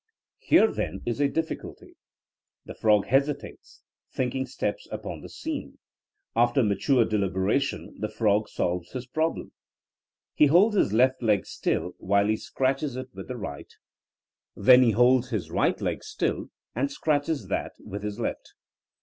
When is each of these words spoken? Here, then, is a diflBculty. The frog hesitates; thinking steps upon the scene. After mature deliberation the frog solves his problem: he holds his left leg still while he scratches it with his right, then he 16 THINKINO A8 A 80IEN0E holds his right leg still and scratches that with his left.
Here, 0.39 0.65
then, 0.71 1.01
is 1.05 1.21
a 1.21 1.29
diflBculty. 1.29 1.93
The 2.65 2.73
frog 2.73 3.05
hesitates; 3.05 3.83
thinking 4.11 4.47
steps 4.47 4.87
upon 4.91 5.21
the 5.21 5.29
scene. 5.29 5.77
After 6.35 6.63
mature 6.63 7.05
deliberation 7.05 7.95
the 7.99 8.09
frog 8.09 8.49
solves 8.49 8.93
his 8.93 9.05
problem: 9.05 9.51
he 10.33 10.47
holds 10.47 10.75
his 10.75 10.91
left 10.91 11.21
leg 11.21 11.45
still 11.45 11.93
while 11.99 12.25
he 12.25 12.35
scratches 12.35 12.95
it 12.95 13.09
with 13.13 13.29
his 13.29 13.37
right, 13.37 13.69
then 14.55 14.81
he 14.81 14.89
16 14.89 14.89
THINKINO 14.89 14.89
A8 14.89 14.89
A 14.89 14.91
80IEN0E 14.91 14.95
holds 14.95 15.29
his 15.29 15.51
right 15.51 15.81
leg 15.81 16.03
still 16.03 16.49
and 16.75 16.91
scratches 16.91 17.47
that 17.49 17.73
with 17.77 18.01
his 18.01 18.19
left. 18.19 18.53